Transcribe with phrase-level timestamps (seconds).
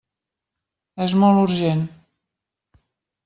[1.05, 1.85] És molt urgent.